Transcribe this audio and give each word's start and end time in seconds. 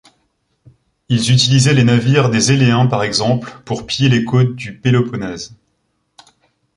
Ils 1.09 1.31
utilisaient 1.31 1.75
les 1.75 1.83
navires 1.83 2.31
des 2.31 2.51
Éléens 2.51 2.87
par 2.87 3.03
exemple 3.03 3.53
pour 3.65 3.85
piller 3.85 4.09
les 4.09 4.25
côtes 4.25 4.55
du 4.55 4.73
Péloponnèse. 4.75 5.55